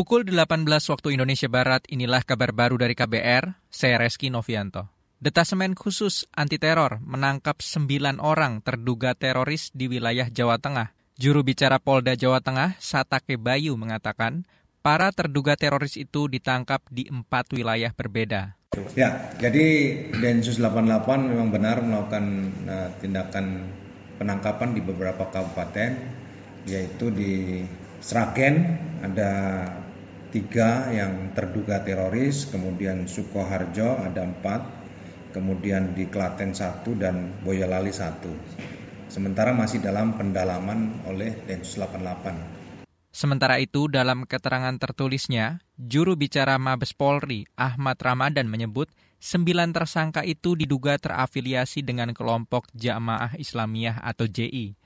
[0.00, 4.88] Pukul 18 waktu Indonesia Barat, inilah kabar baru dari KBR, saya Reski Novianto.
[5.20, 10.96] Detasemen khusus anti teror menangkap 9 orang terduga teroris di wilayah Jawa Tengah.
[11.20, 14.48] Juru bicara Polda Jawa Tengah, Satake Bayu, mengatakan
[14.80, 18.56] para terduga teroris itu ditangkap di empat wilayah berbeda.
[18.96, 23.68] Ya, jadi Densus 88 memang benar melakukan uh, tindakan
[24.16, 25.92] penangkapan di beberapa kabupaten,
[26.64, 27.60] yaitu di
[28.00, 29.32] Sragen ada
[30.30, 34.62] tiga yang terduga teroris, kemudian Sukoharjo ada empat,
[35.34, 38.30] kemudian di Klaten satu dan Boyolali satu.
[39.10, 43.10] Sementara masih dalam pendalaman oleh Densus 88.
[43.10, 48.86] Sementara itu, dalam keterangan tertulisnya, juru bicara Mabes Polri, Ahmad Ramadan menyebut
[49.18, 54.79] sembilan tersangka itu diduga terafiliasi dengan kelompok Jamaah Islamiyah atau JI.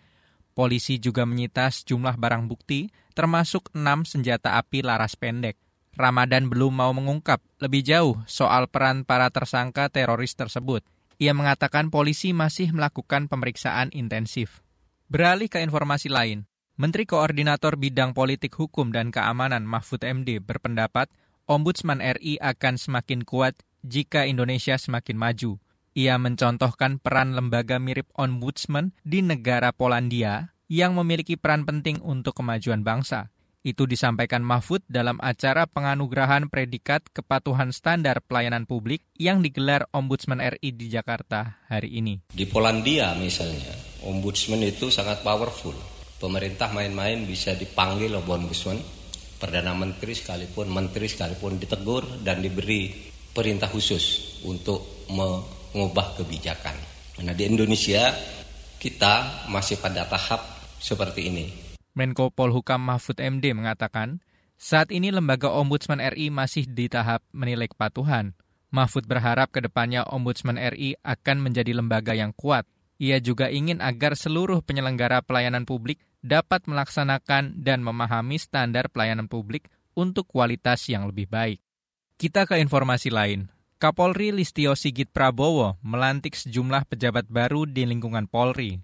[0.54, 5.58] Polisi juga menyita sejumlah barang bukti, termasuk enam senjata api laras pendek.
[5.98, 10.86] Ramadan belum mau mengungkap lebih jauh soal peran para tersangka teroris tersebut.
[11.18, 14.62] Ia mengatakan polisi masih melakukan pemeriksaan intensif.
[15.06, 21.06] Beralih ke informasi lain, Menteri Koordinator Bidang Politik Hukum dan Keamanan Mahfud MD berpendapat
[21.46, 23.54] Ombudsman RI akan semakin kuat
[23.86, 25.62] jika Indonesia semakin maju.
[25.94, 32.82] Ia mencontohkan peran lembaga mirip Ombudsman di negara Polandia yang memiliki peran penting untuk kemajuan
[32.82, 33.30] bangsa.
[33.62, 40.74] Itu disampaikan Mahfud dalam acara penganugerahan predikat kepatuhan standar pelayanan publik yang digelar Ombudsman RI
[40.74, 42.26] di Jakarta hari ini.
[42.26, 43.70] Di Polandia misalnya,
[44.02, 45.78] Ombudsman itu sangat powerful.
[46.18, 48.82] Pemerintah main-main bisa dipanggil Ombudsman,
[49.38, 52.90] Perdana Menteri sekalipun, Menteri sekalipun ditegur dan diberi
[53.30, 55.06] perintah khusus untuk
[55.74, 56.78] mengubah kebijakan.
[57.26, 58.14] Nah di Indonesia
[58.78, 60.40] kita masih pada tahap
[60.78, 64.18] seperti ini Menko Polhukam Mahfud MD mengatakan,
[64.58, 68.34] saat ini lembaga Ombudsman RI masih di tahap menilai kepatuhan.
[68.74, 72.66] Mahfud berharap ke depannya Ombudsman RI akan menjadi lembaga yang kuat.
[72.98, 79.70] Ia juga ingin agar seluruh penyelenggara pelayanan publik dapat melaksanakan dan memahami standar pelayanan publik
[79.94, 81.62] untuk kualitas yang lebih baik.
[82.18, 83.53] Kita ke informasi lain.
[83.84, 88.80] Kapolri Listio Sigit Prabowo melantik sejumlah pejabat baru di lingkungan Polri.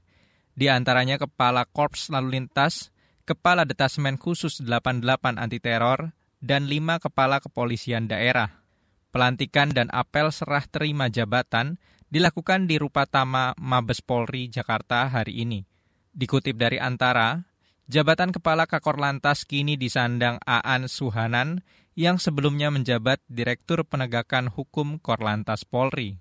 [0.53, 2.93] Di antaranya Kepala Korps Lalu Lintas,
[3.25, 6.12] Kepala Detasmen Khusus 88 Anti Teror,
[6.44, 8.61] dan lima kepala kepolisian daerah.
[9.09, 11.81] Pelantikan dan apel serah terima jabatan
[12.12, 15.65] dilakukan di Rupatama Mabes Polri Jakarta hari ini.
[16.12, 17.41] Dikutip dari Antara,
[17.88, 21.65] jabatan Kepala Kakor Lantas kini disandang Aan Suhanan
[22.00, 26.16] yang sebelumnya menjabat Direktur Penegakan Hukum Korlantas Polri.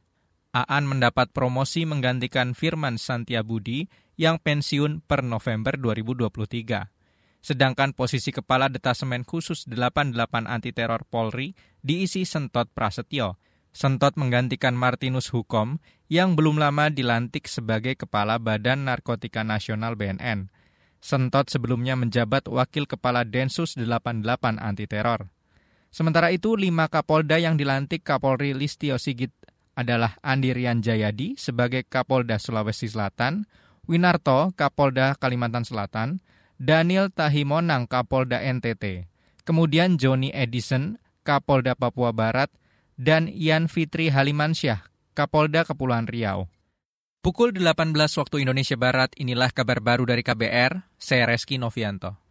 [0.52, 3.88] Aan mendapat promosi menggantikan Firman Santiabudi
[4.20, 7.00] yang pensiun per November 2023
[7.40, 10.12] sedangkan posisi Kepala Detasemen Khusus 88
[10.44, 13.40] Anti Teror Polri diisi Sentot Prasetyo.
[13.72, 15.80] Sentot menggantikan Martinus Hukom
[16.12, 20.52] yang belum lama dilantik sebagai Kepala Badan Narkotika Nasional BNN.
[21.00, 25.39] Sentot sebelumnya menjabat Wakil Kepala Densus 88 Anti Teror.
[25.90, 29.34] Sementara itu, lima Kapolda yang dilantik Kapolri Listio Sigit
[29.74, 33.50] adalah Andirian Jayadi sebagai Kapolda Sulawesi Selatan,
[33.90, 36.22] Winarto Kapolda Kalimantan Selatan,
[36.62, 39.10] Daniel Tahimonang Kapolda NTT,
[39.48, 42.54] kemudian Joni Edison Kapolda Papua Barat,
[43.00, 44.86] dan Ian Fitri Halimansyah
[45.16, 46.52] Kapolda Kepulauan Riau.
[47.20, 52.29] Pukul 18 waktu Indonesia Barat, inilah kabar baru dari KBR, saya Reski Novianto.